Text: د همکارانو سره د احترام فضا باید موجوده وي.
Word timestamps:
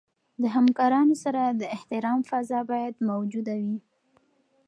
د 0.41 0.43
همکارانو 0.55 1.15
سره 1.23 1.41
د 1.49 1.61
احترام 1.75 2.19
فضا 2.29 2.59
باید 2.71 2.95
موجوده 3.09 3.55
وي. 3.63 3.77